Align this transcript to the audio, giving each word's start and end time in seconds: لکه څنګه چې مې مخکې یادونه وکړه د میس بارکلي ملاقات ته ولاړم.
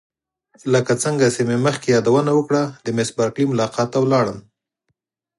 لکه 0.73 0.93
څنګه 1.03 1.25
چې 1.35 1.41
مې 1.47 1.57
مخکې 1.65 1.87
یادونه 1.95 2.31
وکړه 2.35 2.63
د 2.85 2.87
میس 2.97 3.09
بارکلي 3.17 3.45
ملاقات 3.51 3.87
ته 3.93 3.97
ولاړم. 4.01 4.39